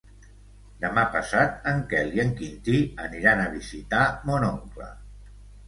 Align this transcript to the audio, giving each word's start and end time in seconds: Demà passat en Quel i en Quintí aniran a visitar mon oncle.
Demà 0.85 1.03
passat 1.15 1.67
en 1.73 1.83
Quel 1.91 2.09
i 2.17 2.23
en 2.25 2.33
Quintí 2.41 2.81
aniran 3.05 3.45
a 3.45 3.47
visitar 3.61 4.11
mon 4.33 4.51
oncle. 4.51 4.93